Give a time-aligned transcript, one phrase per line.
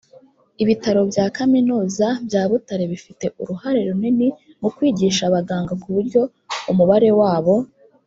[0.63, 4.27] ibitaro bya kaminuza bya butare bifite uruhare runini
[4.61, 6.21] mu kwigisha abaganga ku buryo
[6.71, 7.55] umubare wabo